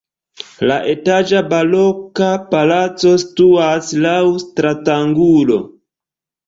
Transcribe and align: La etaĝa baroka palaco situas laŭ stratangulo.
La 0.69 0.77
etaĝa 0.93 1.41
baroka 1.51 2.31
palaco 2.55 3.13
situas 3.27 3.95
laŭ 4.09 4.19
stratangulo. 4.47 5.63